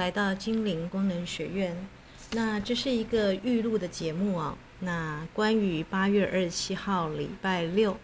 [0.00, 1.76] 来到精灵功能学院。
[2.32, 4.56] 那这是一个预录的节目啊。
[4.78, 7.98] 那关于八月二十七号礼拜六，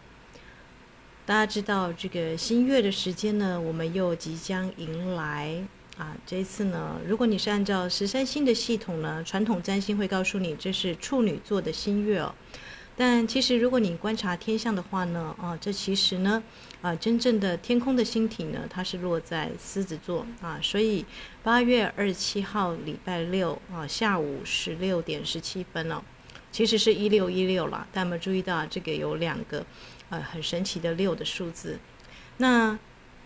[1.24, 5.64] 大家知道这个新月的时间呢，我们又即将迎来
[5.96, 6.14] 啊。
[6.26, 12.34] 这一次呢，如果你是按照十三星的系统呢，传统占星会告诉你这是处女座的新月哦。
[12.98, 16.42] 但其实，如果你观察天象的话呢，啊，这其实呢，
[16.80, 21.04] 啊，真正的天空的星体呢，它是落在狮子座啊，所以
[21.42, 26.02] 八月二十七号礼拜六啊，下午十六点十七分哦，
[26.50, 27.86] 其实是一六一六了。
[27.92, 29.66] 但我们注意到这个有两个，
[30.08, 31.78] 呃，很神奇的六的数字。
[32.38, 32.78] 那，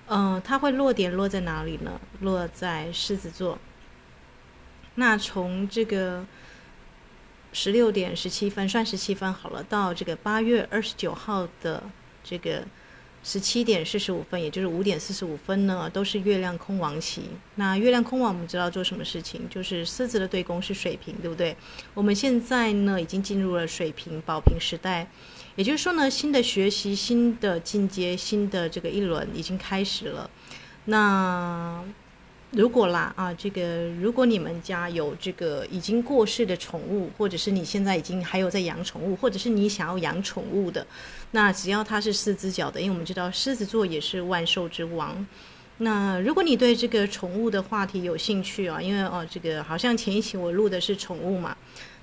[0.06, 2.00] 呃，它会落点落在哪里呢？
[2.22, 3.56] 落在狮子座。
[4.96, 6.26] 那从这个。
[7.52, 9.62] 十六点十七分，算十七分好了。
[9.64, 11.82] 到这个八月二十九号的
[12.22, 12.62] 这个
[13.22, 17.22] 十七点四十五分，也就是五点四十五分呢，都是月亮空亡期。
[17.56, 19.48] 那月亮空亡，我们知道做什么事情？
[19.50, 21.56] 就是狮子的对宫是水瓶，对不对？
[21.92, 25.06] 我们现在呢，已经进入了水瓶宝瓶时代，
[25.56, 30.30] 也就是说呢，新的学习、新的进阶、新的这个一轮已经开始了。
[30.84, 31.82] 那。
[32.52, 40.84] 如果啦啊，这个如果你们家有这个已经过世的宠物，或者是你现在已经还有在养宠物，或者是你想要养宠物的，
[41.30, 45.24] 那只要它是四只脚的，因为我们知道狮子座也是万兽之王。
[45.78, 51.56] 那如果你对这个宠物的话题有兴趣啊，因为哦，这个好像前一期我录的是宠物嘛，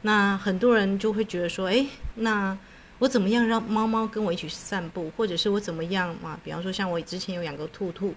[0.04, 2.58] 那很多人就会觉得说，哎，那
[3.00, 6.40] 我怎么样让猫猫跟我一起散步，或者是我怎么样啊？
[6.42, 8.16] 比方说像我之前有养个兔兔。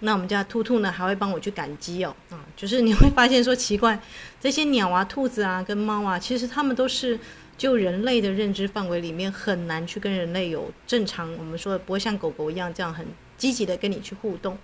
[0.00, 4.00] 那我们家兔兔呢，还会帮我去赶鸡哦，啊，就是你会发现说奇怪，
[4.40, 7.18] 这些鸟啊、兔子啊、跟猫啊，其实它们都是
[7.58, 13.06] 就人类的认知范围里面很难去跟人类有正常，我们说不会像狗狗一样这样很
[13.36, 14.56] 积极的跟你去互动，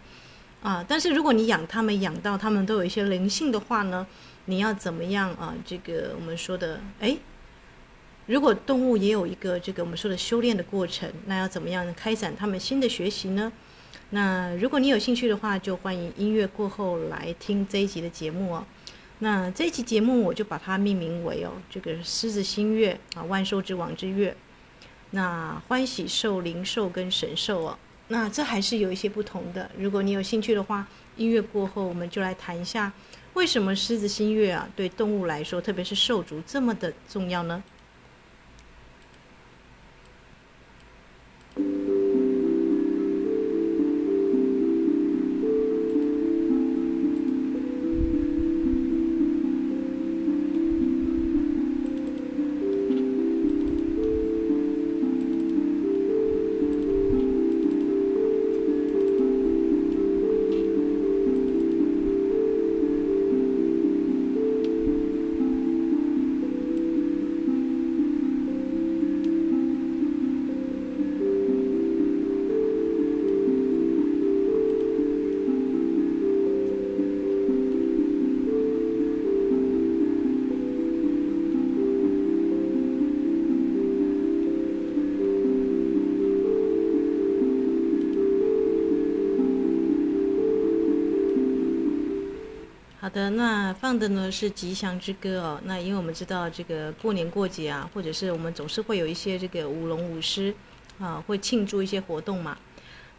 [0.62, 4.06] 啊，但是如果你养它们养到它们都有一些灵性的话呢，
[4.46, 5.54] 你要怎么样啊？
[5.66, 7.18] 这个我们说的，诶，
[8.24, 13.52] 如果动物也有一个这个我们说的修炼的过程，那要怎么样开展他们新的学习呢？
[14.10, 18.64] 那如果你有兴趣的话，就欢迎音乐过后来听这一集的节目哦。
[19.18, 24.36] 那这一集节目我就把它命名为哦，这个狮子新月啊，万兽之王之月。
[25.10, 27.78] 那欢喜兽、灵兽跟神兽哦，
[28.08, 29.70] 那这还是有一些不同的。
[29.78, 30.86] 如果你有兴趣的话，
[31.16, 32.92] 音乐过后我们就来谈一下，
[33.34, 37.62] 为什么狮子新月啊对动物来说，特别是兽族这么的重要呢？
[93.06, 95.60] 好的，那放的呢是吉祥之歌哦。
[95.62, 100.52] 那因为我们知道这个过年过节啊，或者是我们总是会有一些这个舞龙舞狮
[100.98, 102.58] 啊，会庆祝一些活动嘛。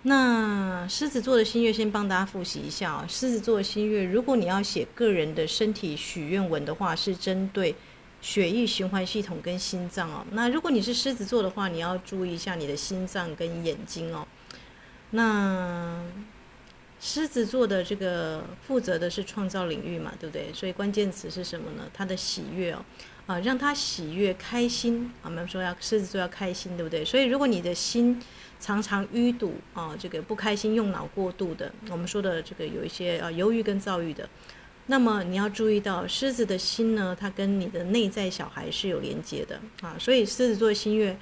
[0.01, 3.05] 那狮子座的新月先帮大家复习一下哦。
[3.07, 7.73] 狮子座的新月，如果你要写个人的身体许愿文的话，是针对
[8.19, 10.25] 血液循环系统跟心脏哦。
[10.31, 14.27] 那如果你是狮子座的话，你要注意一下你的心脏跟眼睛哦。
[15.11, 16.01] 那。
[16.99, 20.51] 狮子座的这个负责的是创造领域嘛，对不对？
[20.51, 21.83] 所以关键词是什么呢？
[21.93, 22.83] 他的喜悦哦，
[23.27, 25.11] 啊，让他喜悦、开心。
[25.21, 27.05] 我们说要狮子座要开心，对不对？
[27.05, 28.19] 所以如果你的心
[28.59, 34.27] 常常淤堵啊，这个不开心、用脑过度的，我们说的这个有一些啊忧郁跟躁郁的，
[34.87, 39.95] 那么你要注意到狮子的心呢，它跟你的内在小孩是有连接的啊。
[39.99, 41.15] 所以狮子座的新月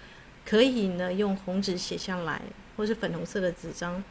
[0.45, 2.41] 可以呢用红纸写下来，
[2.77, 4.01] 或是粉红色的纸张。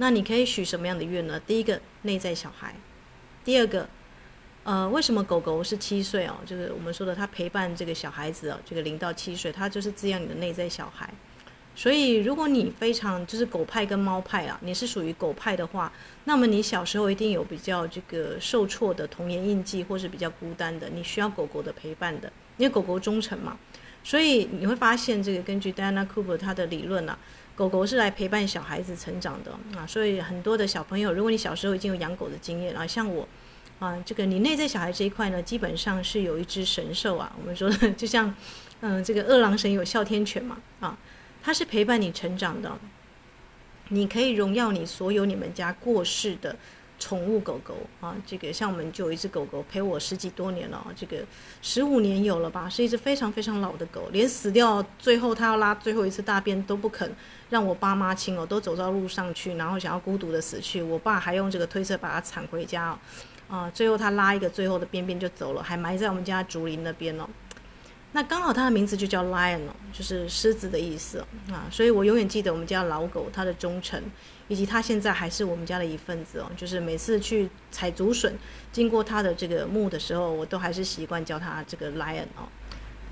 [0.00, 1.38] 那你可以许什么样的愿呢？
[1.46, 2.74] 第一个内在小孩，
[3.44, 3.86] 第二个，
[4.64, 6.36] 呃，为什么狗狗是七岁哦？
[6.46, 11.12] 就是我们说的，它陪伴这个小孩子哦，这个零到七岁，它就是滋养你的内在小孩。
[11.76, 15.92] 所以，如果你非常就是狗派跟猫派啊，你是属于狗派的话，
[16.24, 23.58] 那么你小时候一定有比较这个受挫的童年印记，或是比较孤单的，你需要狗狗的陪伴的，因为狗狗忠诚嘛。
[24.02, 27.18] 所以你会发现，这个根据 Diana Cooper 他的理论啊。
[27.60, 33.28] 狗狗是来陪伴小孩子成长的啊，所以很多的小朋友，如果你小时候已经有养狗的经验啊，像我，
[33.78, 37.30] 啊，这个你内在小孩这一块呢，基本上是有一只神兽啊。
[37.38, 38.34] 我们说的 就像，
[38.80, 40.96] 嗯、这个二郎神有哮天犬嘛，啊，
[41.42, 42.72] 它是陪伴你成长的，
[43.90, 46.56] 你可以荣耀你所有你们家过世的。
[47.00, 51.16] 宠物狗狗啊，这个像我们就有一只狗狗陪我十几多年了，这个
[51.62, 57.10] 十五年有了吧，是一只非常非常老的狗，连死掉最后它要拉最后一次大便都不肯
[57.48, 62.96] 让我爸妈亲哦，都走到路上去，然后想要孤独的死去，我爸还用这个推车把它铲回家，
[63.48, 67.26] 啊，最后它拉一个最后的便便就走了，还埋在我们家竹林那边哦。
[68.12, 74.02] 那刚好它的名字就叫 Lion 哦，就是狮子的意思，啊，所以我永远记得我们家老狗它的忠诚。
[74.50, 78.34] 以及他现在还是我们家的一份子哦，就是每次去采竹笋，
[78.72, 82.48] 经过他的这个墓的时候，我都还是习惯叫他这个 lion 哦。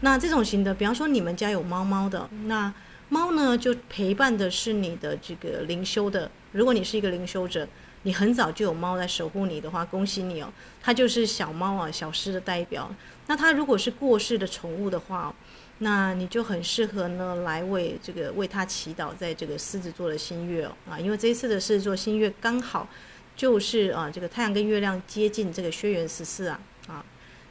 [0.00, 2.74] 那这种型的，比方说你们家有猫猫的，那
[3.08, 6.28] 猫呢就陪伴的是你的这个灵修的。
[6.50, 7.68] 如果你是一个灵修者，
[8.02, 10.52] 你很早就有猫来守护你的话，恭喜你哦，
[10.82, 12.90] 它就是小猫啊，小狮的代表。
[13.26, 15.34] 那它如果是过世的宠物的话，
[15.78, 22.88] 那你就很适合呢，来为这个为它祈祷，在这个狮子座的新月哦啊，因为这一次的狮子座新月刚好
[23.36, 27.04] 就是啊，这个太阳跟月亮接近这个轩辕十四啊啊，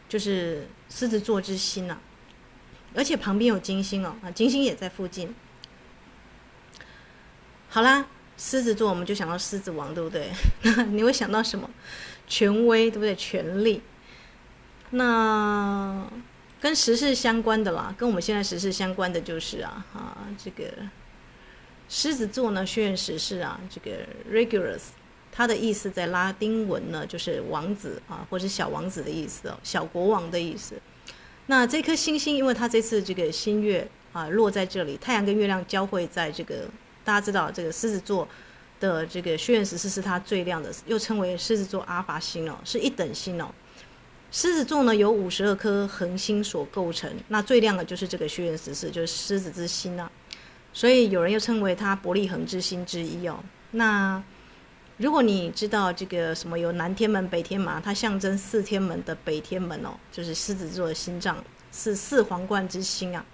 [0.10, 2.02] 就是狮子座之星啊，
[2.96, 5.34] 而且旁边有金星哦啊，金星也在附近。
[7.70, 8.08] 好啦，
[8.38, 10.30] 狮子座我们就想到狮子王，对不对？
[10.62, 11.70] 那 你会想到什么？
[12.28, 13.16] 权威，对不对？
[13.16, 13.82] 权力。
[14.92, 16.06] 那。
[16.60, 20.66] 跟时事相关的啦，跟我们现在时事相关的就是啊啊，这个
[21.88, 23.92] 狮子座呢，轩辕十四啊，这个
[24.28, 24.82] Regulus，
[25.32, 30.74] 它的意思在拉丁文呢就是王子啊，或者小王子的意思哦，小国王的意思。
[31.46, 36.68] 那这颗星星，因为它这次这个新月啊落在这里，太阳跟月亮交汇在这个，
[37.08, 38.28] 大家知道这个狮子座
[38.82, 43.50] 的这个轩辕十四是它最亮的，又称为狮子座阿法星哦，是一等星哦。
[44.30, 50.12] 狮子座呢，由五十二颗恒星所构成，那最亮的就是这个轩辕十四，就是狮子之星啊。
[50.74, 53.40] 所以有人又称为它伯利恒之星之一哦。
[53.72, 54.22] 那
[54.98, 63.26] 如果你知道这个什么有南天门、北天门，它象征四天门的北天门哦，就是狮子座的心脏，是四皇冠之星啊。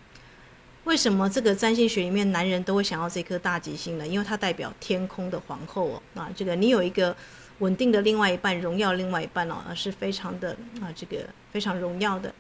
[0.86, 4.08] 为什么这个占星学里面男人都会想要这颗大吉星呢？
[4.08, 6.04] 因为它代表天空的皇后哦。
[6.16, 7.16] 啊，这个你有一个。
[7.60, 11.18] 稳定的另外一半，荣耀另外一半哦，是非常的啊，这个
[11.52, 12.34] 非常荣耀的。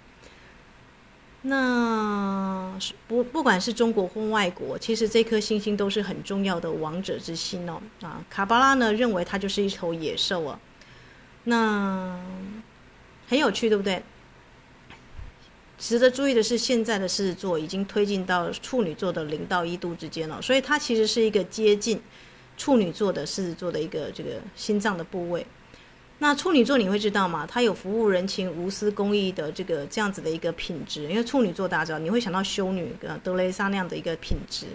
[1.44, 7.80] 那是不不管是中国或外国，其实这颗星星都是很重要的王者之星哦。
[8.02, 10.60] 啊，卡巴拉呢认为它就是一头野兽啊。
[11.44, 12.20] 那
[13.28, 14.02] 很有趣，对不对？
[15.86, 22.02] 值得注意的是，现在的狮子座已经推进到处女座的零到一度之间了，所以它其实是一个接近。
[22.56, 25.46] 处女座的狮子座的一个这个心脏的部位，
[26.20, 27.46] 那处女座你会知道吗？
[27.46, 31.04] 它有服务人情、无私公益的这个这样子的一个品质。
[31.10, 34.68] 因为处女座大家知道，你会想到修女跟德蕾莎那样的一个品质。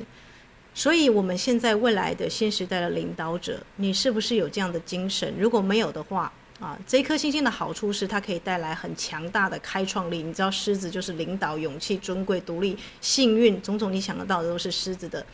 [0.74, 5.32] 所以，我们现在未来的新时代的领导者，你是不是有这样的精神？
[5.38, 10.22] 如果没有的话，啊，这颗星星的好处是它可以带来很强大的开创力。
[10.22, 15.24] 你知道，狮子就是领导、勇气、尊贵、独立、幸运，种种你想得到的都是狮子的。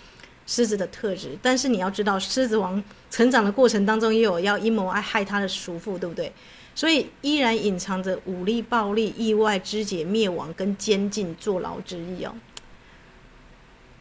[0.46, 6.30] 狮子的特质，但是你要知道，狮子王成长的过程当中也有要阴谋爱害他的叔父，对不对？
[6.74, 12.34] 所以依然隐藏着武力、暴力、意外肢解、灭亡跟监禁、坐牢之意哦。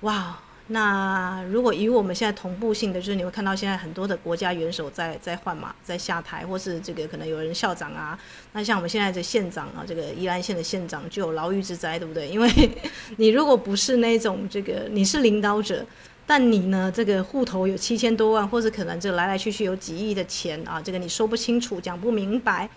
[0.02, 0.38] 哇，
[0.68, 8.18] 那如果以我们现在同步性的，就是你会看到现在很多的国家元首在在换马，在下台，或是这个可能有人校长啊。
[8.54, 12.28] 那像我们现在的县长啊，这个宜兰县的县长就有牢狱之灾，对不对？
[12.30, 12.50] 因为
[13.18, 15.86] 你如果不是那种这个，你是领导者。
[16.26, 16.90] 但你呢？
[16.90, 22.70] 这个户头有七千多万，或者可能这来来去去有几亿的钱啊，这个你说不清楚，讲不明白，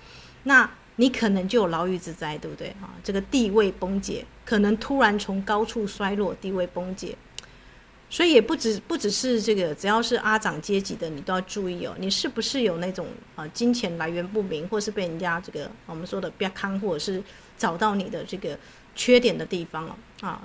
[0.42, 2.90] 那你可能就有牢狱之灾，对不对啊？
[3.04, 7.16] 这个地位崩解，可能突然从高处衰落，地位崩解，
[8.08, 17.22] 所以也不只不只是这个，只要是阿长阶级的，你都要注意哦，你是不是有那种啊金钱来源不明，或是被人家这个我们说的不要看，或者是
[17.58, 18.56] 找到你的这个
[18.94, 20.42] 缺点的地方了啊？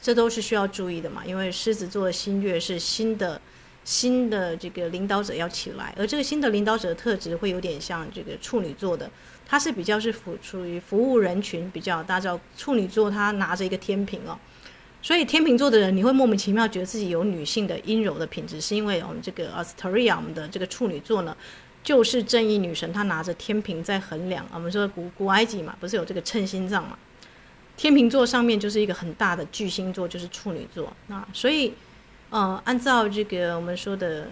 [0.00, 3.40] 这都是需要注意的嘛，因为狮子座的新月是新的
[3.84, 9.10] 新的这个领导者要起来，而这个新的领导者的特质会有点像这个处女座的，
[9.46, 14.38] 他是比较是服属于服务人群比较，大家知道处女座他拿着一个天平哦，
[15.02, 21.36] 所以天秤座的人你会莫名其妙觉得自己有女性的阴柔的品质，是因为我们这个 Asteria 我们的这个处女座呢，
[21.82, 26.96] 就是正义女神，她拿着天平在衡量，我们说古古埃及嘛，不是有这个称心脏嘛？
[27.76, 30.92] 天秤座上面就是一个很大的巨星座，就是处女座。
[31.08, 31.72] 那所以，
[32.30, 34.28] 呃，按照这个我们说的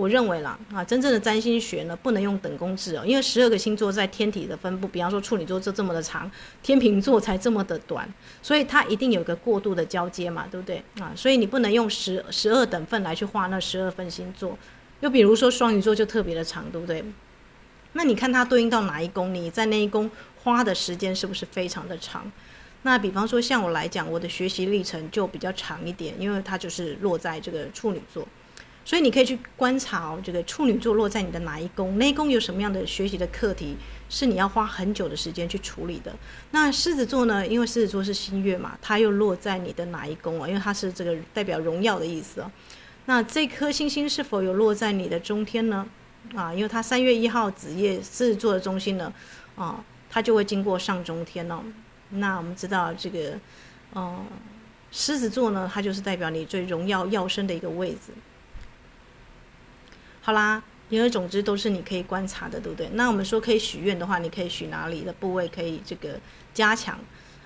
[0.00, 6.30] 我认为啦啊，真正的占星学呢，不能用等宫制哦，因为十二个星座在天体的分布，比方说处女座就这么的长，
[6.62, 8.08] 天秤座才这么的短，
[8.40, 11.12] 所以它一定有个过渡的交接嘛，对不对啊？
[11.14, 14.56] 所以你不能用十十二等份来去画那十二份星座。
[15.00, 17.04] 又比如说双鱼座就特别的长，对不对？
[17.92, 20.10] 那你看它对应到哪一宫，你在那一宫
[20.42, 22.30] 花的时间是不是非常的长？
[22.82, 28.26] 那比方说像我来讲，我的学习历程就比较长一点，因为它就是落在这个处女座。
[28.90, 33.76] 所以你可以去观察哦，这个处女座落在你的哪一宫，那一宫有什么样的学习的课题，
[34.08, 36.12] 是你要花很久的时间去处理的。
[36.50, 37.46] 那狮子座呢？
[37.46, 40.48] 因为狮子座是新月嘛，它又落在你的哪一宫啊？
[40.48, 42.50] 因为它是这个代表荣耀的意思哦。
[43.06, 45.86] 那这颗星星是否有落在你的中天呢？
[46.34, 49.12] 啊，因为它三月一号子夜狮子座的中心呢，
[49.54, 51.62] 啊，它就会经过上中天哦。
[52.08, 53.38] 那我们知道这个，
[53.92, 54.18] 呃，
[54.90, 58.12] 狮子座呢，它就是代表你最荣耀耀升的一个位置。
[60.22, 62.88] 好啦，言而总之都是你可以观察的，对不对？
[62.92, 66.20] 那我们说可以许愿的话，你可以许哪里的部位可以这个
[66.52, 66.98] 加强？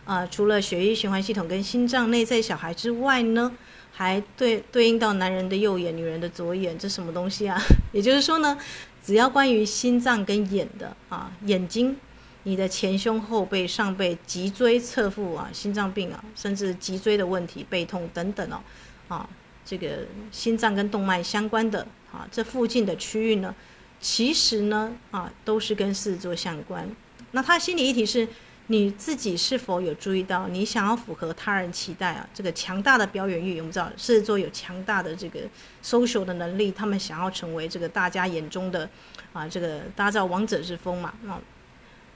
[0.04, 3.52] 呃，除了血液循环系统跟心脏、内在小孩之外呢，
[3.92, 7.58] 还对对应到男人的右眼、女人的左眼，这什么东西啊？
[7.92, 8.58] 也就是说呢，
[9.02, 11.96] 只要关于心脏跟眼的啊，眼睛、
[12.42, 18.60] 你的前胸、后背、上背、脊椎、侧腹啊，心脏病啊，甚至脊椎的问题、背痛等等哦，
[19.08, 19.28] 啊。
[19.64, 23.54] 这个心脏跟动脉相关的啊，这附近的区域呢，
[24.00, 26.88] 其实呢啊，都是跟狮子座相关。
[27.30, 28.28] 那他心理议题是，
[28.68, 32.28] 你自己是否有注意到，你想要符合他人期待啊？
[32.32, 35.40] 这个强大的表演欲，我们知道狮子座有强大的这个
[35.82, 38.88] social 的能力，他们想要成为这个大家眼中的
[39.32, 41.12] 啊，这个大家知道王者之风嘛？
[41.26, 41.40] 啊，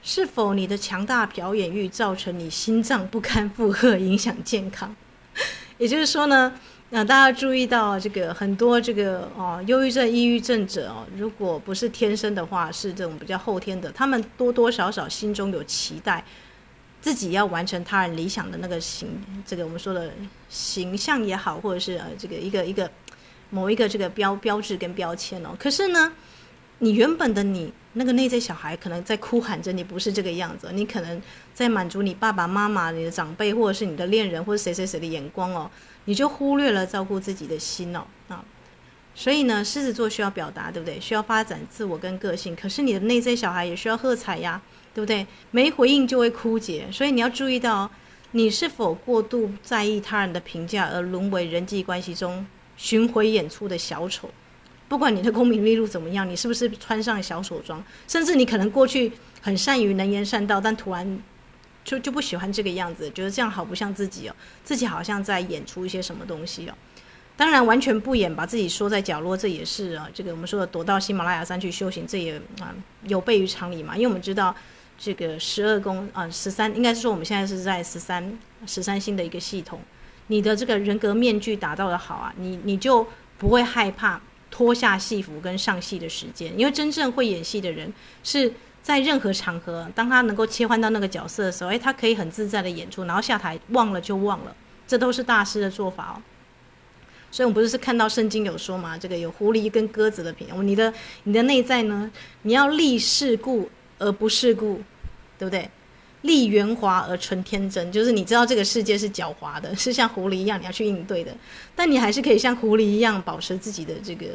[0.01, 4.95] 是否你的强大表演欲造成你心脏不堪负荷，影响健康？
[5.77, 6.53] 也就是说呢？
[6.91, 16.25] 那大家注意到这个很多这个哦，忧郁症、抑郁症者哦，如果不是天生的话，是这种比较后天的，他们多多少少心中有期待，
[16.99, 19.07] 自己要完成他人理想的那个形，
[19.45, 20.11] 这个我们说的
[20.49, 22.89] 形象也好，或者是呃这个一个一个
[23.51, 25.49] 某一个这个标标志跟标签哦。
[25.59, 26.11] 可是呢，
[26.79, 31.21] 你原本的你那个内在小孩可能在哭喊着，你不是这个样子，你可能
[31.53, 35.69] 在满足你爸爸妈妈、你的长辈，或者是你的恋人，或者谁谁谁的眼光哦。
[36.05, 38.43] 你就忽略了照顾自己的心哦啊，
[39.13, 40.99] 所以呢，狮子座需要表达，对不对？
[40.99, 44.59] 需要发展自我跟个性，可是你的内在小孩也需要喝彩呀，
[44.93, 45.27] 对不对？
[45.51, 47.89] 没回应就会枯竭，所以你要注意到，
[48.31, 54.29] 你是否过度在意他人的评价，而沦为人际关系中巡回演出的小丑。
[54.87, 57.83] 不管你的功名利禄怎么样，你是不是穿上小丑装？
[58.07, 61.21] 甚至你可能过去很善于能言善道，但突然。
[61.83, 66.73] 就就不喜欢这个样子，觉得这样好不像自己哦，自己好像在演出一些什么东西哦。
[67.35, 73.95] 当然完全不演，把自己缩在角落，这也是啊，这个我们说的躲到喜马拉雅山去修行，这也啊有悖于常理嘛。
[73.95, 74.53] 因为我们知道
[74.97, 79.79] 这个十二宫啊，十三应该是说我们现在是在十三十三星的一个系统，
[80.27, 83.07] 你的这个人格面具打造的好啊，你你就
[83.37, 84.21] 不会害怕
[84.51, 87.91] 脱下戏服跟上戏的时间，因为真正会演戏的人
[88.23, 88.53] 是。
[88.81, 94.55] 在任何场合，当他能够切换到那个角色的时候，诶，他可以很自在的演出，然后下台忘了就忘了，
[94.87, 96.21] 这都是大师的做法哦。
[97.31, 100.91] 所以，我们不是是看到圣经有说嘛，这个有狐狸跟鸽子的品，你的
[101.25, 102.09] 你的内在呢，
[102.41, 103.69] 你要立世故
[103.99, 104.81] 而不世故，
[105.37, 105.69] 对不对？
[106.23, 111.31] 立圆滑而纯天真，就是你知道这个世界是狡猾的，是像狐狸一样你要去应对的，
[111.75, 114.25] 但你还是可以像狐狸一样保持自己的这个。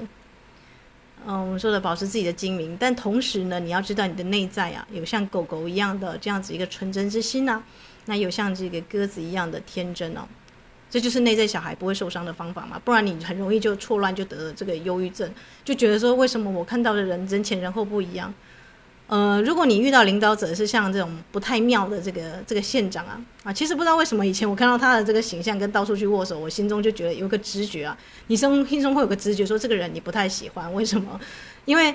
[1.26, 7.62] 嗯，我们说的保持自己的精明，但同时呢，你要知道你的内在啊，有像狗狗一样的这样子一个纯真之心呐、
[8.04, 10.20] 那有像这个鸽子一样的天真哦，
[10.90, 15.30] 这就是内在小孩不会受伤的方法嘛，不然你很容易就错乱，就得了这个忧郁症，
[15.64, 18.32] 就觉得说为什么我看到的人人前人后不一样。
[19.06, 27.96] 呃，如果你遇到领导者是像这种不太妙的这个这个县长啊啊，其实不知道为什么以前我看到他的这个形象跟到处去握手，我心中就觉得有个直觉啊，
[28.28, 31.20] 你生心中会有个直觉说这个人你不太喜欢，为什么？
[31.66, 31.94] 因为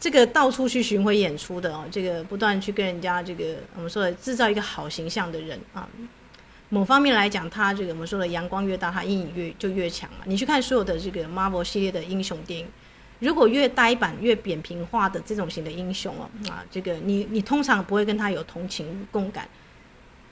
[0.00, 5.88] 这个到处去巡回演出的哦，这个不断去跟人家这个我们说的制造一个好形象的人啊，
[6.70, 10.24] 某方面来讲，他这个我们说的阳光越大，他阴影越就越强嘛。
[10.24, 12.66] 你去看所有的这个 Marvel 系列的英雄电影。
[13.22, 19.48] 如果越呆板、越扁平化的这种型的英雄哦，啊，这个你你通常不会跟他有同情共感，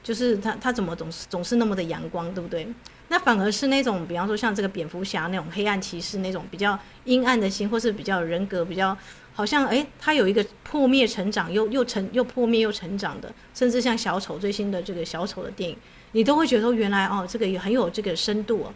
[0.03, 2.67] 就是他他怎么总是总是那么的阳光，对不对？
[3.07, 8.97] 那反而是那种，比方说像这个蝙蝠侠那种黑暗骑士那种比较阴暗的心，或是比较人格比较
[9.35, 15.77] 好像诶，他有一个破灭成长又又成又破灭又成长的，甚至像小丑最新的这个小丑的电影，
[16.13, 18.75] 你都会觉得说原来哦，这个也很有这个深度哦。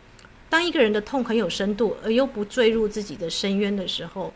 [0.49, 4.33] 当一个人的痛很有深度，而又不坠入自己的深渊的时候，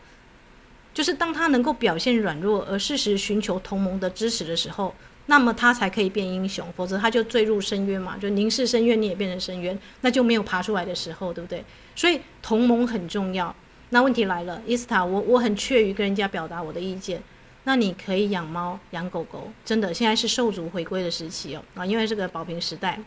[0.93, 4.93] 就是当他能够表现软弱，而适时寻求同盟的支持的时候，
[5.27, 6.67] 那么他才可以变英雄。
[6.75, 11.63] 否则他就坠入深渊嘛，就凝视深渊，你也变成深渊，那就没有爬出来的时候，对不对？
[11.95, 13.55] 所以同盟很重要。
[13.91, 17.21] 那问题来了，伊斯塔，我我很怯于跟人家表达我的意见。
[17.63, 22.99] 那你可以养猫养狗狗，真的，现在是兽族回归的时期哦啊，因为这个宝瓶时代，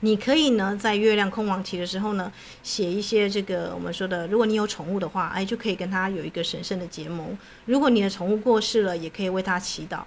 [0.00, 7.36] 你可以呢在月亮空亡期的时候呢，写一些这个我们说的，如果你有宠物的话，哎，就可以跟它有一个神圣的结盟。
[7.66, 10.00] 如果你的宠物过世了，也可以为它祈祷。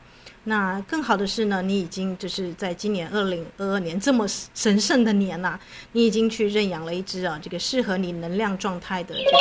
[0.45, 5.57] 那更好的是呢，你已经就是在今年二零二二年这么神圣的年呐、
[5.93, 9.37] 你已经去认养了一只啊，这个适合你能量状态的这个，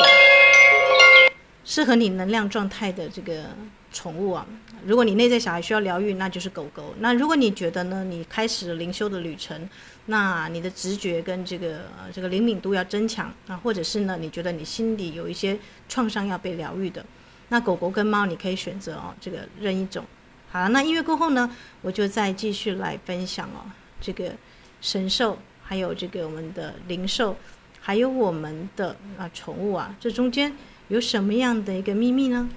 [1.64, 3.46] 适合你能量状态的这个
[3.90, 4.46] 宠物啊。
[4.84, 6.94] 如果你内在小孩需要疗愈，那就是狗狗。
[6.98, 9.68] 那如果你觉得呢，你开始灵修的旅程，
[10.06, 11.82] 那你的直觉跟这个
[12.12, 15.56] 这个灵敏度要增强啊，或者是呢，你觉得你心里有一些
[15.88, 17.04] 创伤要被疗愈的，
[17.48, 20.04] 那狗狗跟猫你可以选择哦，这个任一种。
[20.50, 21.48] 好了，那音乐过后呢，
[21.80, 23.64] 我就再继续来分享哦，
[24.00, 24.32] 这个
[24.80, 27.36] 神兽，还有这个我们的灵兽，
[27.80, 30.52] 还有我们的啊宠物啊，这中间
[30.88, 32.50] 有什么样的一个秘密呢？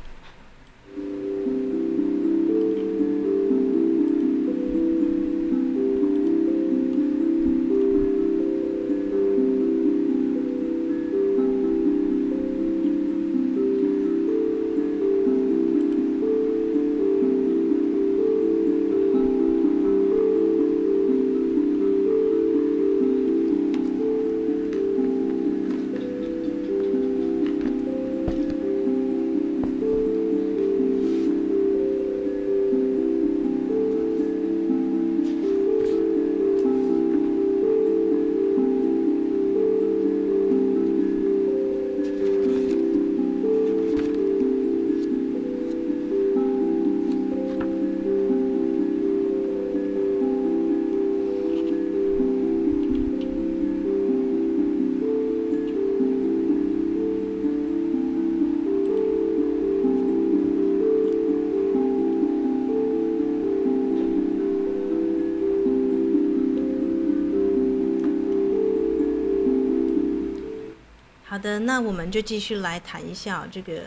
[71.60, 73.84] 那我们就继续来谈一下这个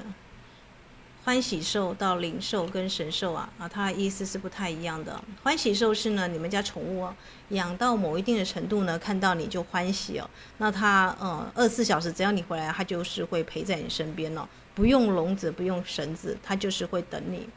[1.24, 5.20] 欢喜兽到灵兽跟神兽啊啊，它的意思是不太一样的。
[5.42, 7.14] 欢喜兽是呢，你们家宠物啊，
[7.48, 10.30] 养到某一定的程度呢，看到你就欢喜哦。
[10.58, 17.48] 那它呃，二十四小时只要你回来，它就是会陪在你身边哦，不用笼子，不用绳子，它就是会等你。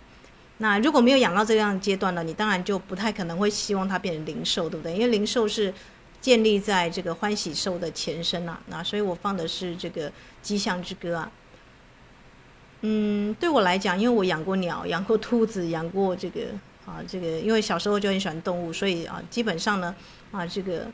[0.57, 4.93] 那如果没有养到这样阶段呢，你当然就不太可能会希望它变成灵兽，对不对？
[4.93, 5.73] 因为灵兽是。
[6.21, 10.09] 建立在这个欢喜兽的前身啊，那所以我放的是这个
[10.41, 11.31] 吉祥之歌啊。
[12.81, 16.41] 嗯，对我来讲，因为我养过鸟，养过兔子，养过这个
[16.85, 19.95] 啊，这个因为小时候就很喜欢动物，所以啊，基本上呢
[20.31, 20.87] 啊，这个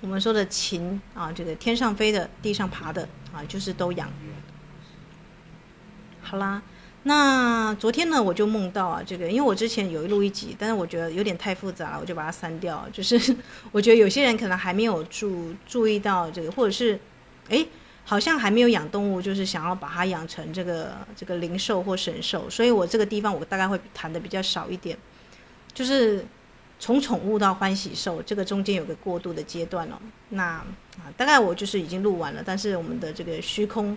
[0.00, 4.12] 我们说的禽啊，这个天上飞的、地上爬的啊，就是都养。
[6.20, 6.60] 好啦。
[7.06, 12.88] 那昨天呢，我就梦到啊，这个，因为我之前有一录一集，但是我觉得有点太复杂了，我就把它删掉。
[12.90, 13.36] 就是
[13.72, 16.98] 我觉得有些人可能还没有注注意到这个，或者是，
[17.48, 17.68] 诶，
[18.06, 24.96] 好像还没有养动物，就是想要把它养成这个这个灵兽或神兽，所以我这个地方我大概会谈的比较少一点，
[25.74, 26.24] 就是
[26.80, 29.96] 从宠物到欢喜兽，这个中间有个过渡的阶段哦。
[30.30, 33.94] 那啊，大概我就是已经录完了，但是我们的这个虚空。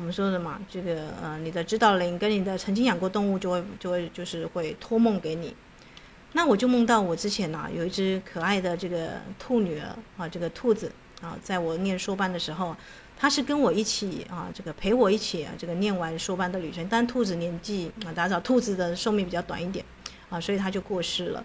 [0.00, 5.54] 我们说的嘛，这个呃，你的指导灵跟你的曾经养过动物就会就会就是会托梦给你。
[6.32, 12.74] 那我就梦到我之前呢、有一只可爱的这个兔女儿啊，这个兔子啊，在我念硕班的时候，
[13.14, 16.86] 它是跟我一起啊，这个陪我一起啊，这个念完硕班的旅程。
[16.88, 19.84] 但兔子年纪啊，大家知道兔子的寿命比较短一点
[20.30, 21.44] 啊，所以它就过世了。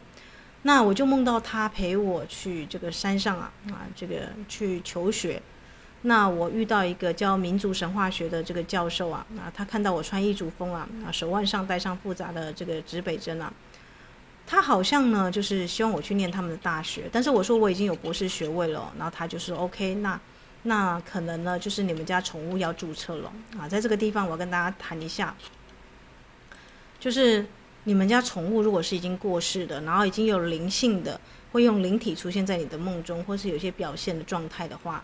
[0.62, 5.42] 那我就梦到它陪我去这个山上啊啊，这个去求学。
[6.08, 13.52] 那我遇到一个教民族神话学的这个教授啊，啊，他看到我穿异族风啊，啊，手腕上戴上复杂的这个指北针啊，
[14.46, 20.20] 他好像呢就是希望我去念他们的大学，但是我说我已经有博士学位了，然后他就说 OK，那
[20.62, 25.36] 那可能呢就是你们家宠物要注册了啊，在这个地方我要跟大家谈一下，
[27.00, 27.44] 就是
[27.86, 31.20] 你们家宠物如果是已经过世的，然后已经有灵性的，
[31.52, 35.04] 会用灵体出现在你的梦中，或是有些表现的状态的话。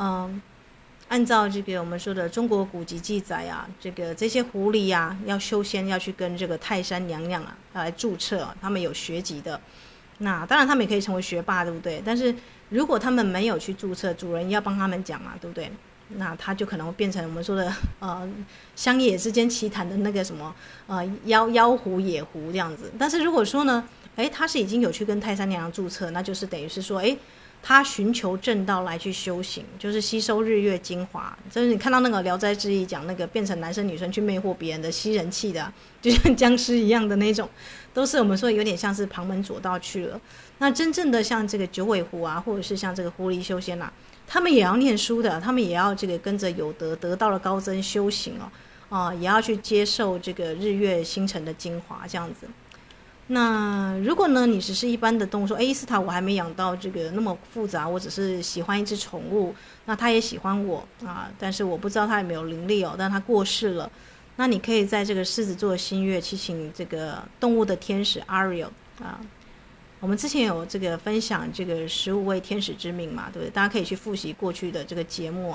[0.00, 0.40] 嗯，
[1.08, 9.60] 按照这个我们说的中国古籍记载啊，这个这些狐狸呀、啊，要修仙要去跟这个泰山娘娘啊来注册，他们有学籍的。
[10.18, 12.00] 那当然他们也可以成为学霸，对不对？
[12.04, 12.34] 但是
[12.68, 15.70] 如果他们没有去注册，主人要帮他们讲嘛，对不对？
[16.10, 18.28] 那他就可能会变成我们说的呃
[18.76, 20.54] 乡野之间奇谈的那个什么
[20.86, 22.92] 呃妖妖狐野狐这样子。
[22.98, 27.18] 但是如果说呢，诶，他是已经有去跟泰山娘娘注册，那就是等于是说，诶。
[27.68, 31.36] 他寻求正道来去修行，就是吸收日月精华。
[31.50, 37.46] 就是你看到那个《聊斋志异》讲那个变成男生女生去魅惑别人的吸人气的，就像僵尸一样的那种，
[37.92, 40.18] 都是我们说有点像是旁门左道去了。
[40.56, 43.92] 那真正的像这个九尾狐啊，或者是像这个狐狸修仙呐、啊，
[44.26, 52.46] 他们也要念书的，他们也要这个跟着有德得到了高僧修行哦，啊，也要去接受这个日月星辰的精华这样子。
[53.30, 63.90] 那如果呢，你只是一般的动物，说，哎，伊斯塔我还没养到这个那么复杂，我只是喜欢一只宠物，那它也喜欢我啊，但是我不知道它有没有灵力哦，但它过世了，
[64.36, 68.70] 那你可以在这个狮子座新月去请这个动物的天使 Ariel
[69.02, 69.20] 啊，
[70.00, 73.50] 我们之前有这个分享这个十五位天使之名嘛，对不对？
[73.50, 75.54] 大家可以去复习过去的这个节目，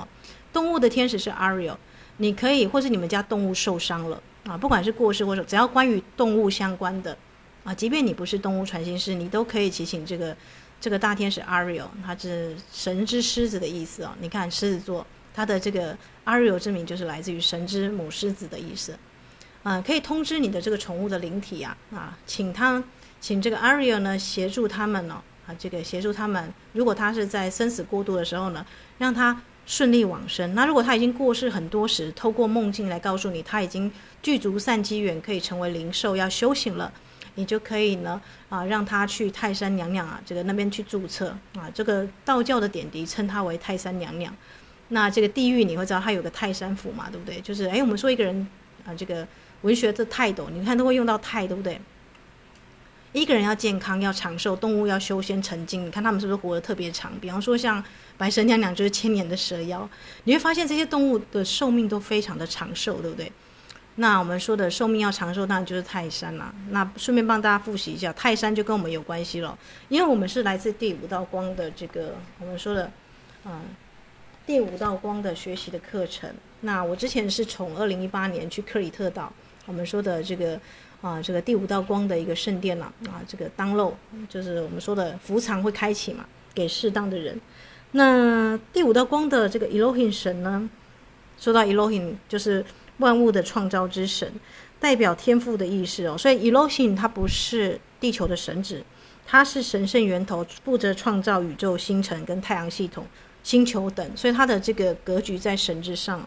[0.52, 1.74] 动物的天使是 Ariel，
[2.18, 7.18] 你可以或是你们家动物受伤了啊，不管是过世或者只要关于动物相关的。
[7.64, 10.36] 啊，即便你不是动物传心师，你都可以祈请这个
[10.80, 14.10] 这个大天使 Ariel，它是神之狮子的意思哦。
[14.20, 15.96] 你看狮子座，它的这个
[16.26, 18.94] Ariel 之名就是来自于神之母狮子的意思。
[19.62, 22.84] 啊，可以通知你的这个宠物的灵体啊，啊，请他
[23.18, 25.14] 请这个 Ariel 呢协助他们哦，
[25.46, 28.66] 啊，这个协助他们，如果他是在生死过渡的时候呢，
[28.98, 30.54] 让他顺利往生。
[30.54, 33.90] 那如果他已经过世很多时，透过梦境来告诉你他已经
[34.22, 36.92] 具足善机缘，可以成为灵兽，要修行了。
[37.36, 44.34] 你就可以呢，啊，让他去泰山娘娘啊，这个那边去注册啊，这个道教的典籍称他为泰山娘娘。
[44.88, 47.40] 那这个地狱你会知道，他有个泰山府嘛，对不对？
[47.40, 48.46] 就是哎，我们说一个人
[48.86, 49.26] 啊，这个
[49.62, 51.80] 文学的泰斗，你看都会用到泰，对不对？
[53.12, 57.12] 一个人要健康要长寿，动物要修仙成精，你看他们是不是活得特别长？
[57.20, 57.82] 比方说像
[58.18, 59.88] 白蛇娘娘就是千年的蛇妖，
[60.24, 63.30] 你会发现这些动物的寿命都非常的长寿，对不对？
[63.96, 66.52] 那我们说的寿命要长寿，当然就是泰山啦。
[66.70, 69.56] 那顺便帮大家复习一下，泰山就跟我们有关系了，
[69.88, 72.90] 因为我们是来自第五道光的这个我们说的，
[73.44, 73.60] 嗯，
[74.44, 76.28] 第五道光的学习的课程。
[76.62, 79.32] 那我之前是从二零一八年去克里特岛，
[79.66, 80.58] 我们说的这个
[81.00, 83.94] 啊，这个第五道光的一个圣殿了啊，这个当漏
[84.28, 87.40] 就是我们说的福藏会开启嘛，给适当的人。
[87.92, 90.68] 那第五道光的这个 Elohim 神呢，
[91.38, 92.64] 说到 Elohim 就是。
[92.98, 94.32] 万物的创造之神，
[94.78, 96.16] 代表天赋的意识哦。
[96.16, 98.84] 所以 Elohim 它不是地球的神子，
[99.26, 103.06] 它是神圣源头，负责创造宇宙星辰跟太阳系统、
[103.42, 104.16] 星球等。
[104.16, 106.26] 所以它的这个格局在神之上。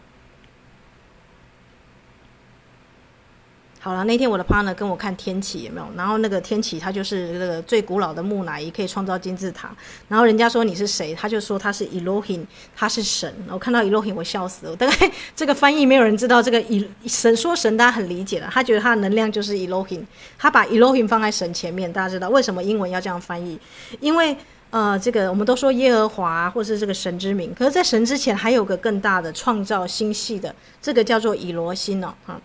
[3.80, 5.86] 好了，那天我的 partner 跟我看天启有没有？
[5.96, 9.70] 然后那个天启它就是那个最古老的木乃伊，可以创造金字塔。
[10.08, 11.14] 然后人家说你是谁？
[11.14, 13.32] 他就说他是 Elohim，他是神。
[13.48, 14.76] 我看到 Elohim 我笑死了。
[14.76, 18.48] 大概这个翻译没有人知道这个以神说神，大家很理解了。
[18.52, 20.02] 他觉得他的能量就是 Elohim，
[20.36, 21.92] 他把 Elohim 放在神前面。
[21.92, 23.58] 大家知道为什么英文要这样翻译？
[24.00, 24.36] 因为
[24.70, 32.12] 呃，这个我们都说耶和华或是这个神之名，可是，在神之前还有个更大的创造星系的，这个叫做以罗星哦。
[32.26, 32.38] 哈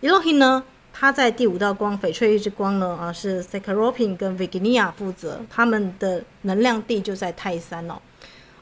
[0.00, 0.64] ，Elohim 呢？
[1.00, 7.94] 他在第五道光翡翠玉之光呢啊，是 s e c a r o p i n 跟 Virginia 负责，他们的能量地就在泰山哦，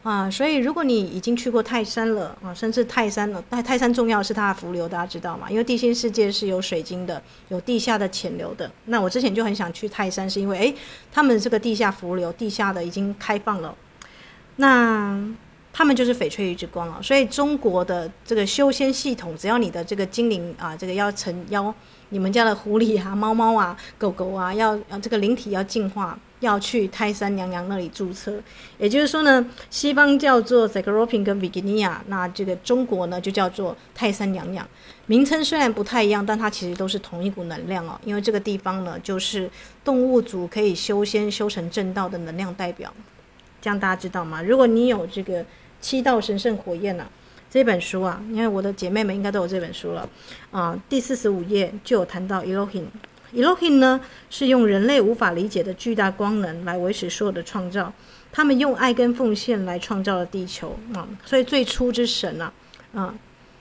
[0.03, 5.51] 啊，所以如果你已经去过泰山了啊，甚至泰山了，但泰山重要是它的伏流，大家知道吗？
[5.51, 8.71] 因为地心世界是有水晶的，有地下的潜流的。
[8.85, 10.75] 那我之前就很想去泰山，是因为诶，
[11.11, 13.75] 他们这个地下伏流，地下的已经开放了，
[14.57, 15.19] 那
[15.73, 17.03] 他们就是翡翠玉之光了。
[17.03, 21.75] 所以中国的这个修仙系统，只要你的这个精灵啊，这个要成妖。
[22.11, 28.35] 你们家的狐狸啊、猫猫啊、狗狗啊，要这个灵体要净化，要去泰山娘娘那里注册。
[28.79, 34.67] 也就是说呢，西方叫做 Saccharopin 跟 Virginia，那这个中国呢就叫做泰山娘娘。
[35.07, 38.01] 名称虽然不太一样，但它其实都是同一股能量哦。
[38.05, 39.51] 因为这个地方呢，就是
[39.85, 42.93] 动物族可以修仙修成正道的能量代表。
[43.61, 44.43] 这样大家知道吗？
[44.43, 45.45] 如果你有这个
[45.81, 47.07] 七道神圣火焰呢、
[47.57, 50.07] 这本书啊，因为我的姐妹们应该都有这本书了
[50.51, 50.79] 啊。
[50.91, 52.85] 第四十五页就有谈到 Elohim。
[53.35, 57.91] Elohim 呢是用人类无法理解的巨大光能来维持所有的创造。
[58.31, 62.53] 他们用爱跟奉献来创造了地球啊，所以最初之神啊，
[62.93, 63.15] 啊，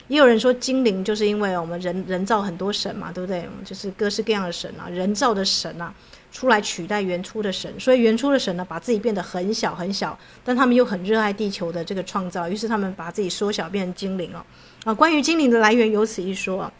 [0.08, 3.48] 也有人说精灵就是因为我们人人造很多神嘛，对不对？
[3.64, 5.94] 就是各式各样的神啊，人造的神啊。
[6.36, 14.44] 出来取代原初的神，所以原初的神呢，把自己变得很小很小，但他们又很热爱地球的这个创造，于是他们把自己缩小变成精灵哦。
[14.84, 16.70] 啊，关于精灵的来源有此一说啊。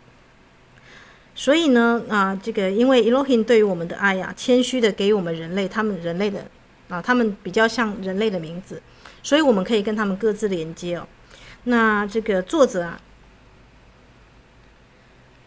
[1.35, 6.45] 所以呢，啊，这个因为 Elohim 对于我们的爱呀，谦虚的给予我们人类他们人类的
[6.91, 8.83] 啊，他们比较像人类的名字，
[9.23, 11.09] 所以我们可以跟他们各自连接哦。
[11.65, 13.01] 那这个作者啊。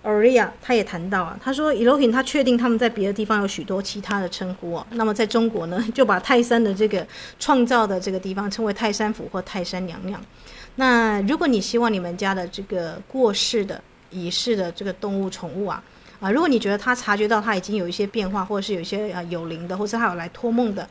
[0.04, 4.88] Aurea 他也谈到啊，他说 Elohim 他确定他们在别的地方有许多其他的称呼哦。
[4.92, 7.06] 那么在中国呢， 就把泰山的这个
[7.38, 10.22] 创造的这个地方称为泰山府或泰山娘娘。
[10.76, 15.84] 那如果你希望你们家的这个过世的已逝的这个动物宠物啊
[16.22, 20.88] 啊，如果你觉得他察觉到他已经有一些变化，或者是有一些啊有灵的，或者他有来托梦的，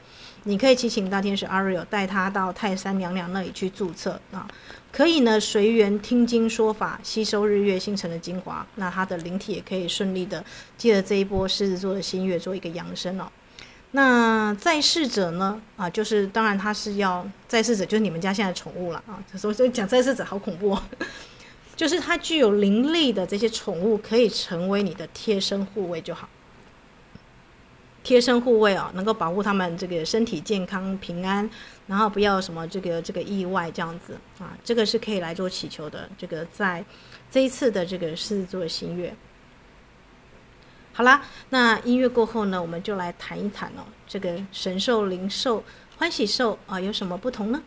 [0.49, 4.49] 你可以祈请大天使 Ariel 带他到泰山娘娘那里去注册啊。
[4.91, 10.43] 可以呢，随缘听经说法，吸收日月星辰的精华，那他的灵体也可以顺利的
[10.79, 13.31] 借着这一波狮子座的新月做一个扬升哦。
[13.91, 15.61] 那在世者呢？
[15.77, 19.23] 啊，就是当然他是要在世者，就是你们家现在宠物了啊。
[19.37, 20.83] 所以讲在世者好恐怖哦，
[21.77, 26.27] 就是他具有灵力的这些宠物，可以成为你的贴身护卫就好。
[28.09, 31.49] 贴身护卫哦，能够保护他们这个身体健康平安，
[31.87, 36.09] 然后不要什么这个这个意外这样子啊，这个是可以来做祈求的。
[36.17, 36.83] 这个在
[37.31, 39.15] 这一次的这个狮子座新月，
[40.95, 45.63] 好啦，那音乐过后呢，我们就来谈一谈哦，这个神兽、灵兽、
[45.99, 47.63] 欢喜兽啊，有什么不同呢？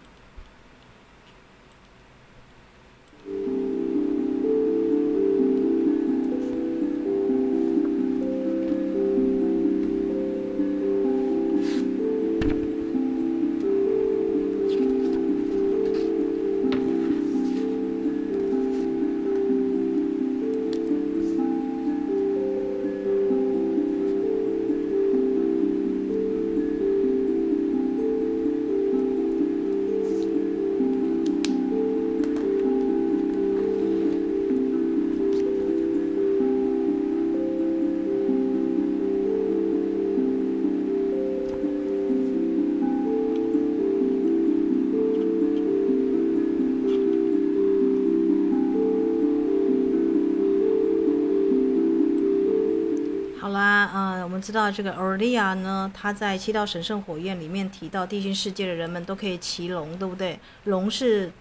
[54.41, 60.39] 知道这个 Aurea 呢，他在七道神圣火焰里面提到，地心世界的人们都可以骑龙，对不对？
[60.65, 61.31] 龙是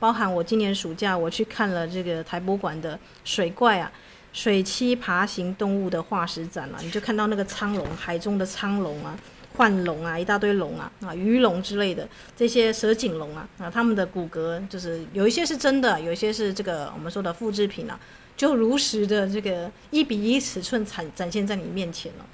[0.00, 3.92] 包含我今年暑假我去看了这个台博馆的水怪啊，
[4.32, 9.16] 水栖爬行动物的化石展了，你就看到那个苍龙，海中的苍龙啊，
[9.56, 17.98] 幻龙啊，一大堆龙啊，啊，鱼龙之类的这些蛇颈龙啊，啊，它们的骨骼就是有一些是真的，有一些是这个我们说的复制品啊。
[18.36, 22.26] 就如实的这个一比一尺寸展展现在你面前了，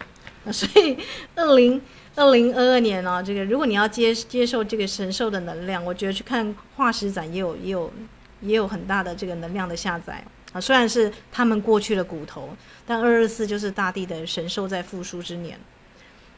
[0.47, 0.97] 啊， 所以
[1.35, 1.81] 二零
[2.15, 7.93] 二零二二年呢，这个如果你要接接受这个神兽的能量，我觉得去看化石展也有也有
[8.41, 10.61] 也有很大的这个能量的下载啊。
[10.61, 12.51] 虽然是他们过去的骨头，
[12.87, 15.59] 但二二四就是大地的神兽在复苏之年。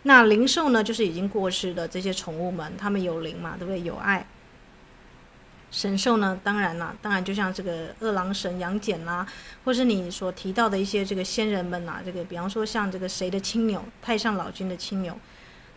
[0.03, 3.81] 那灵兽呢，就是已经过世的这些宠物们，他们有灵嘛，对不对？
[3.83, 4.27] 有爱。
[5.71, 9.27] 神兽呢，当然啦，当然就像这个二郎神杨戬啦，
[9.65, 15.17] 或是你所提到的一些这个仙人们呐、这个比方说像这个谁的青牛，太上老君的青牛，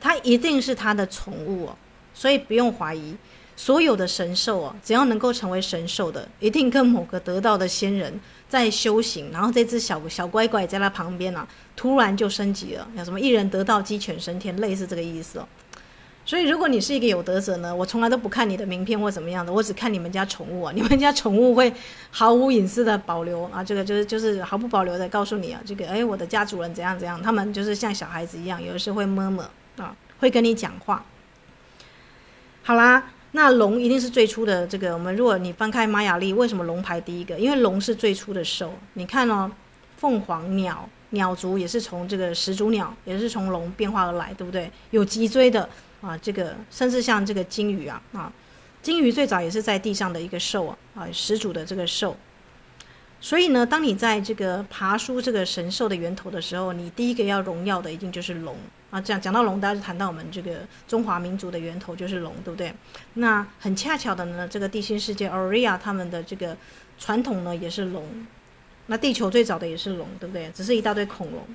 [0.01, 1.75] 它一定是他的宠物哦，
[2.13, 3.15] 所以不用怀疑，
[3.55, 15.47] 所有的神兽哦，只要能够成为神兽的，一定跟某个得道的仙人在修行，然后这只小小乖乖在他旁边啊，突然就升级了，有什么一人得道鸡犬升天，类似这个意思哦。
[16.25, 20.71] 所以，如果你是一个有德者呢，我从来都不看你的名片或怎么样的，我只看你们家宠物啊。
[20.73, 21.71] 你们家宠物会
[22.11, 29.43] 毫无隐私的保留啊，这个就是就是毫不保留的告诉你啊，这个哎，我的家主人怎样怎样，他们就是像小孩子一样，有的时候会摸摸
[29.75, 31.03] 啊，会跟你讲话。
[32.61, 34.93] 好啦，那龙一定是最初的这个。
[34.93, 37.37] 我们如果你翻开玛雅历，为什么龙排第一个？
[37.37, 38.73] 因为龙是最初的兽。
[38.93, 39.51] 你看哦，
[39.97, 44.71] 凤凰鸟鸟族也是从这个始祖鸟，也是从龙变化而来，对不对？
[44.91, 45.67] 有脊椎的。
[46.03, 48.31] 啊，这个甚至像这个鲸鱼啊，啊，
[48.81, 52.17] 鲸鱼最早也是在地上的一个兽啊，啊，始祖的这个兽。
[53.21, 58.53] 所以呢，当你在这个爬梳这个神兽的源头的时候，你第一个要荣耀的一定就是龙
[58.91, 58.99] 啊。
[58.99, 62.73] 讲讲到龙，大家就谈到我们这个中华民族的源头就是龙，对不对？
[63.13, 66.57] 那很恰巧的呢，这个地心世界 Aurea 他们的这个
[66.99, 68.03] 传统呢也是龙。
[68.87, 70.51] 那地球最早的也是龙，对不对？
[70.53, 71.47] 只是一大堆恐龙。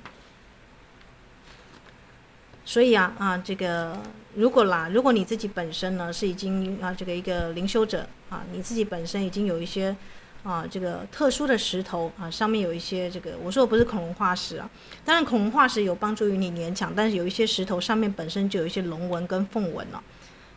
[2.69, 3.97] 所以啊啊，这个
[4.35, 9.95] 如果啦，如果你自己本身呢是已经啊这个一个灵修者啊，你自己本身已经有一些
[10.43, 14.69] 啊这个特殊的石头啊，上面有一些这个，我说的不是恐龙化石啊，
[15.03, 20.03] 当然恐龙化石有帮助于你年强，但是有一些石头上面本身就有一些龙纹跟凤纹了，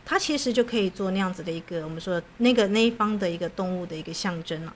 [0.05, 4.73] 它其实就可以做那样子的一个我们说那个那一方的一个动物的一个象征了。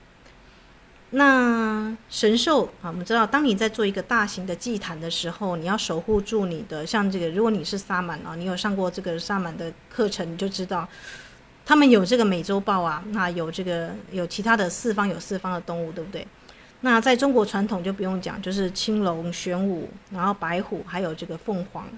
[1.10, 10.86] 那神兽啊，我们知道，当你在做一个大型的祭坛的时候，你要守护住你的，像这个，如果你是萨满啊，你有上过这个萨满的课程，你就知道，
[11.64, 16.26] 他们有这个美洲豹啊，那有这个有其他的四方有四方的动物，对不对？
[16.82, 21.88] 那在中国传统就不用讲，就是青龙、玄武，然后白虎，还有这个凤凰。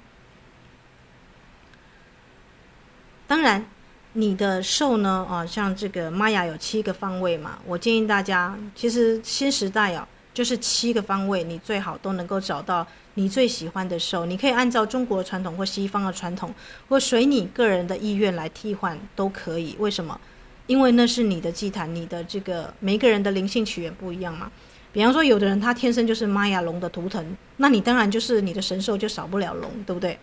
[3.26, 3.66] 当然。
[4.14, 5.24] 你的兽呢？
[5.30, 14.26] 啊，像这个玛雅有七个方位嘛，我建议大家，其实新时代啊，就是七个方位，你最好都能够找到你最喜欢的兽。
[14.26, 16.52] 你可以按照中国传统或西方的传统，
[16.88, 19.76] 或随你个人的意愿来替换都可以。
[19.78, 20.20] 为什么？
[20.66, 24.50] 因为那是你的祭坛，你的这个每个人的灵性起源不一样嘛。
[24.92, 30.18] 比方说，有的人他天生就是玛雅龙的图腾，那你当然就是你的神兽就少不了龙，对不对？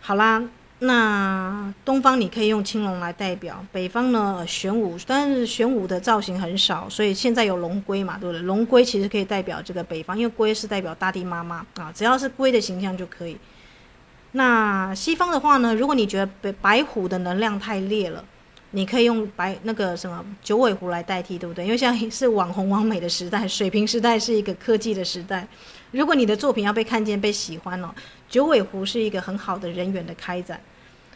[0.00, 0.48] 好啦。
[0.82, 8.40] 那东方你可以用青龙来代表，北方呢，玄武，但是玄武的造型很少，所以现在有龙龟嘛，对不对？
[8.42, 13.36] 龙龟其实可以代表这个北方，因为龟是代表大地妈妈啊，只要是龟的形象就可以。
[14.32, 18.24] 那西方的话呢，如果你觉得白白虎的能量太烈了，
[18.70, 21.66] 你可以用白那个什么九尾狐来代替，对不对？
[21.66, 25.46] 因为现在是网红网美的时代，水平时代是一个科技的时代，
[25.90, 27.90] 如果你的作品要被看见、被喜欢哦，
[28.30, 30.58] 九尾狐是一个很好的人缘的开展。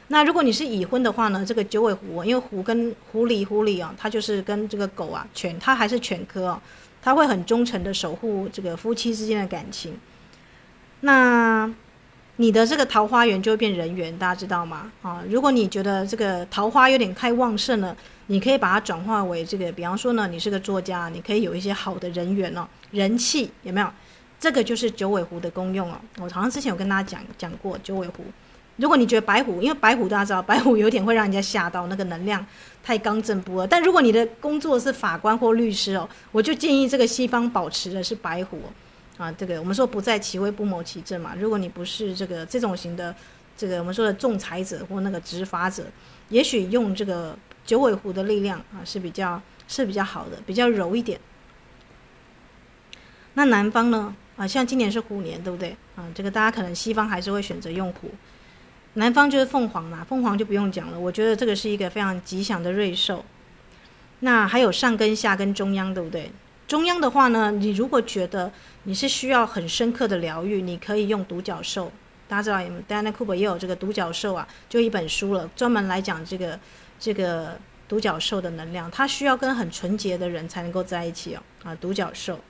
[0.09, 1.45] 那如果你是已婚的话呢？
[1.47, 6.63] 这个九尾狐，因为狐跟狐狸，狐狸啊，它就是跟这个狗啊，犬，它还是犬科啊，
[7.01, 9.97] 它会很忠诚的守护这个夫妻之间的感情。
[11.01, 11.73] 那
[12.37, 14.93] 你的这个桃花源就会变人缘，大家知道吗？
[15.01, 23.89] 啊，如果你觉得这个桃花有点太旺盛了，你可以把它转化为这个，比方说呢，你是个作家，你可以有一些好的人缘哦，人气有没有？
[24.39, 25.99] 这个就是九尾狐的功用哦。
[26.19, 28.23] 我好像之前有跟大家讲讲过九尾狐。
[28.77, 32.45] 如果你觉得白虎，因为白虎大家知道，白虎有点会让人家吓到，那个能量
[32.83, 33.67] 太刚正不阿。
[33.67, 38.61] 但如果你的工作是法官或律师哦，我就建议这个西方保持的是白虎
[39.17, 39.31] 啊。
[39.33, 41.35] 这个我们说不在其位不谋其政嘛。
[41.39, 43.15] 如果你不是这个这种型的，
[43.57, 45.85] 这个我们说的仲裁者或那个执法者，
[46.29, 51.21] 也许用这个九尾狐的力量啊是比较是比较好的，比较柔一点。
[53.35, 54.15] 那南方呢？
[54.37, 55.77] 啊，像今年是虎年，对不对？
[55.95, 58.11] 啊，这个大家可能西方还是会选择用虎。
[58.95, 60.99] 南方就是凤凰嘛，凤凰就不用讲了。
[60.99, 63.25] 我觉得这个是一个非常吉祥的瑞兽。
[64.21, 66.31] 那还有上跟、下跟、中央，对不对？
[66.67, 68.51] 中央的话呢，你如果觉得
[68.85, 71.93] 你是需要很深刻的疗愈，你可以用独角兽。
[72.27, 72.57] 大家知道
[72.89, 76.59] ，Diana Cooper 也有这个独角兽啊，就一本书了，专门来讲这个
[76.99, 78.91] 这个独角兽的能量。
[78.91, 81.43] 它需要跟很纯洁的人才能够在一起哦。
[81.65, 82.41] 啊，独角兽。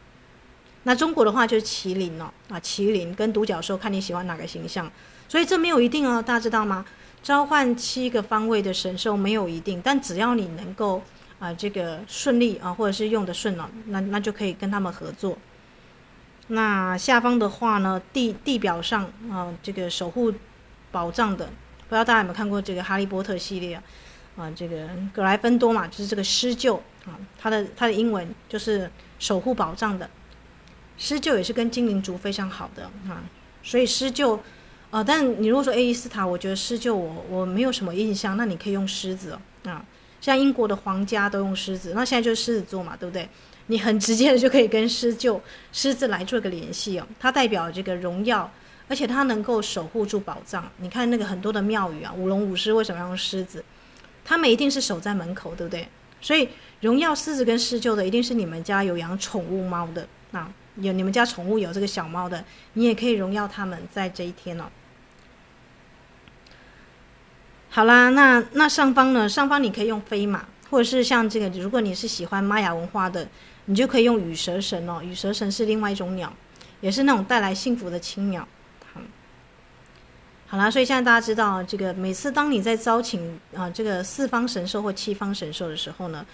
[0.85, 2.31] 那中国的话就是麒麟哦。
[2.49, 4.89] 啊，麒麟跟独角兽，看你喜欢哪个形象。
[5.35, 6.87] 所以这没有一定哦，大家知道吗？
[7.21, 11.03] 召唤七个方位的神兽没有一定，但只要你能够
[11.41, 15.37] 啊、这个顺利啊，或者是用得顺了，那那就可以跟他们合作。
[16.47, 20.33] 那下方的话呢，地地表上啊这个守护
[20.93, 23.83] 宝藏的，不知道大家有没有看过这个哈利波特系列啊？
[24.37, 30.09] 啊这个格莱芬多嘛，就是这个施救啊，它的它的英文就是守护宝藏的，
[30.97, 33.25] 施救也是跟精灵族非常好的啊，
[33.65, 34.41] 所以施救。
[34.95, 39.85] 啊、呃，但你如果说爱因斯坦，我觉得狮鹫我我没有什么印象，那你可以用狮子哦，啊，
[40.21, 43.29] 像英国的皇家都用狮子，那现在就是狮子座嘛，对不对？
[43.67, 45.41] 你很直接的就可以跟狮鹫
[45.73, 48.49] 狮子来做个联系哦，它代表这个荣耀，
[48.87, 50.71] 而且它能够守护住宝藏。
[50.77, 53.65] 你看那个很多的庙宇啊，舞龙舞狮为什么要用狮子？
[54.25, 55.89] 他们一定是守在门口，对不对？
[56.21, 56.49] 所以
[56.81, 64.67] 荣耀狮子跟狮鹫的一定是你们家有养宠物猫的啊，有你们家宠物有这个小猫的，你也可以荣耀他们在这一天哦。
[67.75, 69.29] 好啦，那那上方呢？
[69.29, 73.27] 上方你可以用飞马，或者是像这个，如果你是喜欢玛雅文化的，
[73.65, 75.03] 你就可以用羽蛇神哦。
[75.03, 76.33] 羽蛇神是另外一种鸟，
[76.81, 78.47] 也是那种带来幸福的青鸟。
[78.93, 79.01] 好，
[80.47, 86.25] 好啦，所以现在大家知道，这个每次当你在招请啊这个四方神兽或七方神兽的时候呢，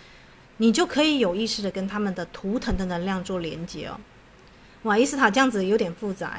[0.59, 3.99] 你就可以有意识的跟他们的图腾的能量做连接哦。
[4.83, 6.39] 哇，伊斯塔这样子有点复杂。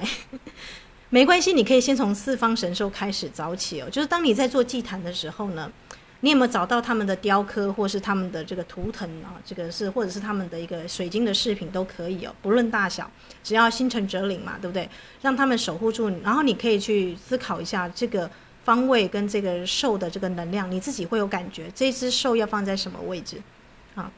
[1.14, 3.90] 没关系，你可以先从四方神兽开始找起哦。
[3.92, 5.70] 就是当你在做祭坛的时候呢，
[6.22, 9.36] 你有没有找到他们的雕刻，或是他们的这个图腾啊？
[9.46, 13.12] 这个是或者是他们的一个水晶的饰品都可以哦，不论大小，
[13.44, 14.90] 只要心诚则灵嘛，对不对？
[15.22, 18.32] 让他们守护住你，然后你可以去思考一下这个
[18.64, 23.42] 方位跟这个兽的这个能量，你自己会有感觉，这只兽要放在什么位置
[23.96, 24.10] 啊？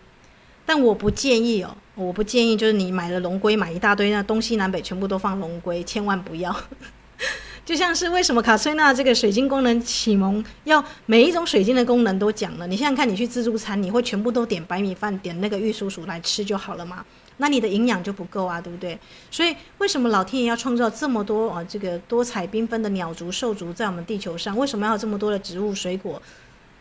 [0.64, 6.56] 但我不建议哦，我不建议，就是你买了龙龟，买一大堆，那东西南北全部都放龙龟，千万不要。
[7.64, 12.68] 就像是为什么卡翠娜这个水晶功能启蒙要每一种水晶的功能都讲了？
[12.68, 17.06] 你想想看，你去自助餐，你会全部都点白米饭，点那个玉蜀黍来吃就好了嘛？
[17.38, 19.00] 那你的营养就不够啊，对不对？
[19.32, 24.58] 所以为什么老天爷要创造这么多啊这个多彩缤纷的鸟族兽族在我们地球上？
[24.58, 26.22] 为什么要有这么多的植物水果？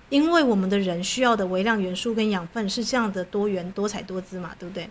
[0.08, 4.88] 因为我们的人需要的微量元素跟养分是这样的多元多彩多姿嘛，对不对？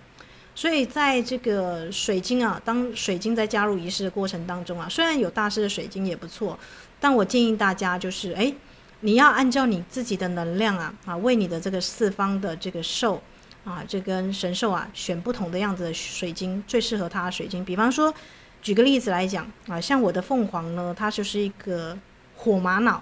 [0.53, 6.59] 所以在这个水晶啊，当水晶在加入仪式的过程当中啊，虽然有大师的水晶也不错，
[6.99, 8.53] 但我建议大家就是，哎，
[8.99, 13.21] 你要按照你自己的能量啊啊，为你的这个四方的这个兽
[13.63, 17.63] 啊，这根神兽啊，选不同的样子的水晶，最适合它的水晶。
[17.63, 18.13] 比方说，
[18.61, 21.97] 举个例子来讲啊，像我的凤凰呢，它就是一个
[22.35, 23.01] 火玛瑙，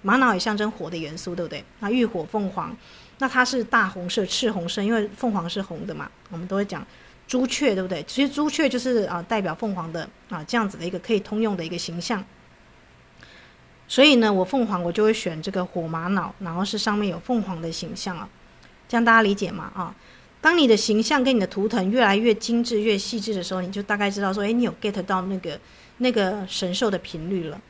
[0.00, 1.62] 玛瑙也象征火的元素，对不对？
[1.80, 2.74] 那浴火凤凰。
[3.18, 6.86] 那它是大红色、赤红色，因为凤凰是红的嘛，我们都会讲
[7.26, 8.02] 朱雀，对不对？
[8.04, 12.24] 其实朱雀就是啊，代表凤凰的啊这样子的一个可以通用的一个形象。
[13.88, 18.28] 所以呢，我凤凰我就会选这个火玛瑙，然后是上面有凤凰的形象啊，
[18.88, 19.72] 这样大家理解吗？
[19.74, 19.94] 啊，
[20.40, 25.58] 当你的形象跟你的图腾越来越精致、越细致的时候，你就大概知道说，哎，你有 get 到那个
[25.96, 27.60] 那个神兽的频率了。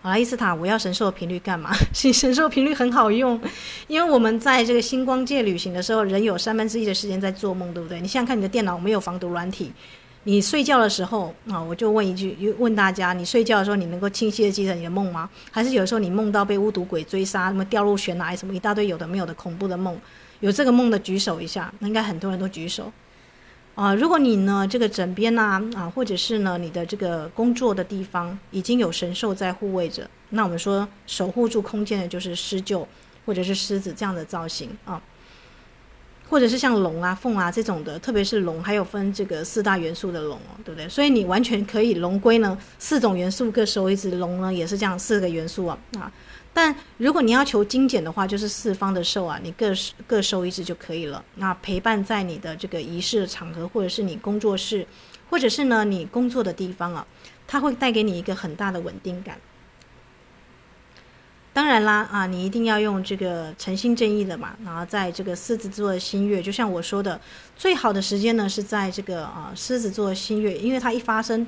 [0.00, 1.70] 好，伊斯塔，我要神兽的频率干嘛？
[1.92, 3.38] 神兽频率很好用，
[3.88, 8.00] 因为我们在这个星光界旅行的时候，人有三分之一的时间在做梦，对不对？
[8.00, 9.72] 你想想看，你的电脑没有防毒软体，
[10.22, 15.28] 你睡觉的时候啊，我就问一句，问大家，你睡觉的时候，你能够清晰的记得你的梦吗？
[15.50, 19.98] 还是有时候你梦到被巫毒鬼追杀，什么掉入悬崖，什么一大堆有的没有的恐怖的梦？
[20.38, 22.92] 有这个梦的举手一下，应该很多人都举手。
[23.78, 32.84] 啊，如果你呢这个枕边呐啊，或者是呢你的这个工作的地方已经有神兽在护卫着，那我们说守护住空间的就是狮鹫
[33.24, 35.00] 或者是狮子这样的造型啊，
[36.28, 40.88] 或者是像龙啊、凤啊这种的，特别是龙，还有分这个四大元素的龙哦，对不对？
[40.88, 46.10] 所以你完全可以龙龟呢四种元素各收一只龙呢，也是这样四个元素啊啊。
[46.54, 49.72] 但如果你要求精简的话，就是四方的兽啊，你各
[50.08, 51.24] 各收一只就可以了。
[51.36, 54.84] 那陪伴在你的这个仪式的场合，或者是你工作室，
[55.30, 57.06] 或者是呢你工作的地方啊，
[57.46, 59.38] 它会带给你一个很大的稳定感。
[61.52, 64.56] 当然啦，啊，你一定要用这个诚心正义的嘛。
[64.64, 67.20] 然后在这个狮子座的新月，就像我说的，
[67.56, 71.46] 最好的时间呢是在这个啊狮子座的新月，因为它一发生。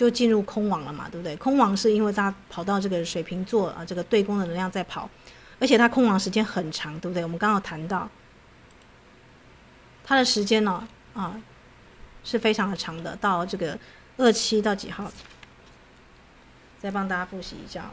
[0.00, 1.36] 就进入空王了嘛，对不对？
[1.36, 5.06] 空王是因为它跑到这个水瓶座啊，这个对宫的能量在跑，
[5.58, 7.22] 而且它空王时间很长，对不对？
[7.22, 8.08] 我们刚刚谈到
[10.02, 11.38] 它的时间呢，啊，
[12.24, 13.78] 是非常的长的，到这个
[14.16, 15.12] 二七到几号？
[16.80, 17.90] 再帮大家复习一下，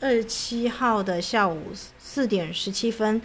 [0.00, 3.22] 二七号的下午四点十七分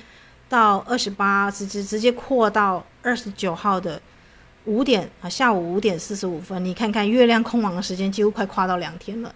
[0.48, 4.02] 到二十八，直直直接扩到二十九号的。
[4.66, 9.34] 五点啊，下午五点四十五分，你看看月亮空亡的时间几乎快跨到两天了，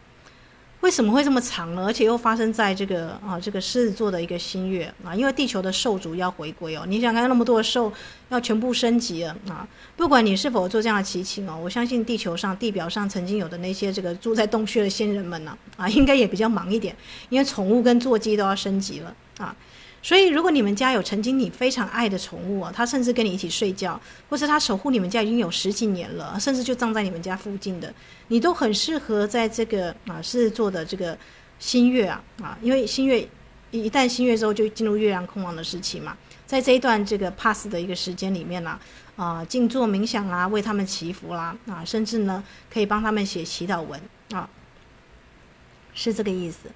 [0.82, 1.84] 为什么会这么长呢？
[1.86, 7.92] 而且又发生在这个啊这个狮子座的一个新月啊，因为地球的兽族要回归哦，你想看那么多的兽
[8.30, 9.68] 要全部升级了啊，
[9.98, 16.96] 不管你是否做这样的祈请哦，我相信地球上地表上曾经有的那些这个住在洞穴的先人们呢啊，应该也比较忙一点，
[17.30, 19.56] 因为宠物跟坐骑都要升级了啊。
[20.06, 24.00] 所以，如果你们家有曾经你非常爱的宠物啊，它甚至跟你一起睡觉，
[24.30, 27.92] 或是它守护你们家已经有十几年了，甚至就葬在你们家附近的，
[28.28, 31.18] 你都很适合在这个啊狮子座的这个
[31.58, 33.28] 新月啊啊，因为新月
[33.72, 38.80] 一旦新月之后就进入月亮空亡的时期嘛，在这一段这个 pass 的一个时间里面呢
[39.16, 44.00] 啊，静、坐冥想啊，为他们祈福啦啊，甚至呢可以帮他们写祈祷文
[44.30, 44.48] 啊，
[45.96, 46.70] 是这个意思。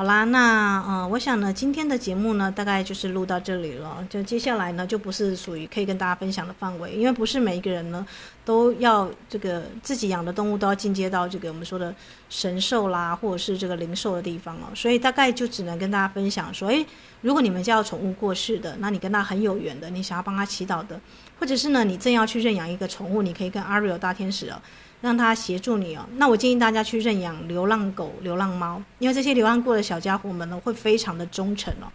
[0.00, 4.02] 好啦，那呃，我想呢，今天的节目呢，大概就是录到这里了。
[4.08, 8.06] 就接下来呢，就不是属于可以跟大家分享的范围，因为不是每一个人呢，
[8.42, 11.94] 都要这个自己养的动物都要进阶到这个我们说的
[12.30, 14.72] 神兽啦，或者是这个灵兽的地方哦。
[14.74, 16.86] 所以大概就只能跟大家分享说，诶，
[17.20, 20.98] 如果你们家有宠物过世的，那你跟他很有缘的，你想要帮他祈祷的，
[21.38, 24.56] 或者是呢，你正要去认养一个宠物，你可以跟阿瑞尔大天使哦。
[25.00, 26.06] 让他协助你哦。
[26.16, 31.86] 那我建议大家去认养流浪狗、流浪猫，因为这些流浪过的小家伙们呢，会非常的忠诚哦。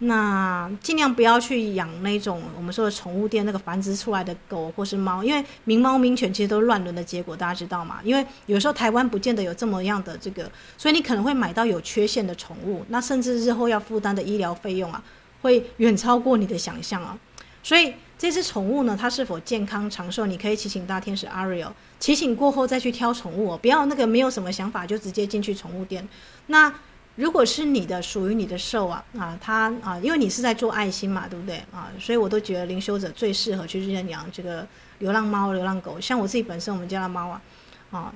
[0.00, 7.98] 那尽量不要去养那种我们说的宠物店那个繁殖出来的狗或是猫，因为名猫名犬其实都是乱伦的结果，大家知道吗？
[8.04, 15.02] 因为有时候台湾不见得有这么样的这个，所以你可能会买到有缺陷的宠物，那甚至日后要负担的医疗费用啊，
[15.42, 17.18] 会远超过你的想象啊。
[17.64, 21.70] 所以这只宠物呢，它是否健康长寿，你可以提醒大天使 Ariel。
[22.00, 26.06] 提醒过后再去挑宠物哦，不要那个没有什么想法就直接进去宠物店。
[26.48, 26.72] 那
[27.14, 31.90] 如果是你的属于你的兽啊啊，它啊，因为你是在做爱心嘛，对不对啊？
[31.98, 34.66] 所以我都觉得灵修者最适合去认养这个
[34.98, 36.00] 流浪猫、流浪狗。
[36.00, 37.42] 像我自己本身，我们家的猫啊
[37.90, 38.12] 啊，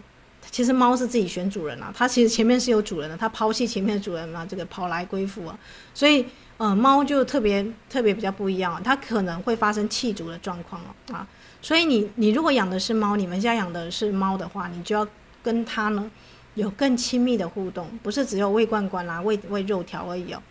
[0.52, 5.58] 其实猫是自己选主人啊，它其实前面是有主人的，它抛弃前面的主人嘛，这个跑来归附啊，
[5.94, 6.26] 所以
[6.58, 11.26] 呃，猫就特别特别比较不一样，它可能会发生弃主的状况哦啊，
[11.62, 15.08] 所以你你如果养的是猫，你们家养的是猫的话，你就要
[15.42, 16.10] 跟它呢
[16.52, 20.42] 有更亲密的互动，不是只有喂罐罐啦、喂喂肉条而已哦。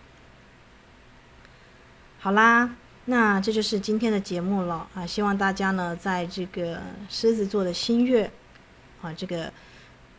[2.18, 2.76] 好啦，
[3.06, 8.32] 那这就是今天的节目了啊，希望大家呢在这个狮子座的新月
[9.04, 9.54] 啊，这个。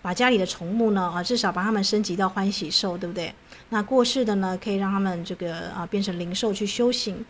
[0.03, 3.32] 把家里的宠物呢啊，至少把它们升级到欢喜兽，对不对？
[3.68, 7.24] 那过世的呢，可以让他们这个啊变成灵兽去修行。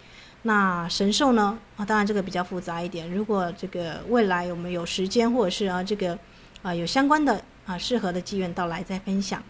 [0.45, 3.09] 那神兽呢啊，当然这个比较复杂一点。
[3.12, 6.18] 如果这个未来我们有时间，或者是啊这个
[6.62, 9.41] 啊有相关的啊适合的机缘到来再分享。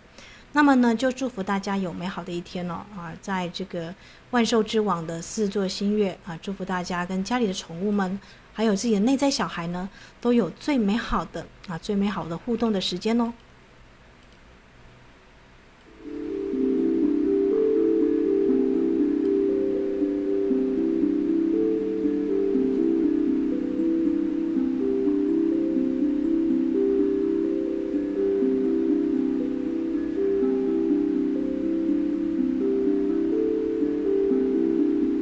[0.52, 3.94] 那么呢，就祝福大家有美好的一天哦啊，在这个
[4.32, 8.20] 万兽之王的四座新月啊，祝福大家跟家里的宠物们。
[8.52, 9.88] 还有自己的内在小孩呢，
[10.20, 13.32] 都有最美好的啊，最美好的互动的时间哦。